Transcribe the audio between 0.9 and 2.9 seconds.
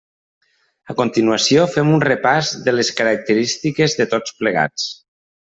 A continuació fem un repàs de